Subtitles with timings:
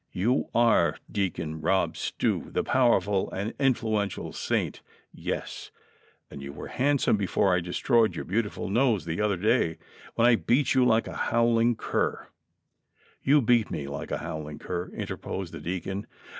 [0.13, 4.81] "You are Deacon Rob Stew, the powerful and influen tial saint;
[5.13, 5.69] yes,
[6.31, 9.77] and you were 'handsome' before I destroyed your beautiful nose the other day,
[10.15, 12.29] when I beat j'ou like a howling cur
[13.21, 16.07] "—"You beat me like a howling cur," interposed the dea con.